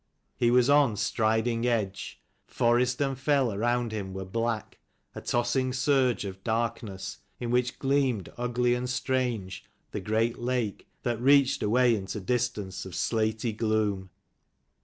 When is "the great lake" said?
9.91-10.87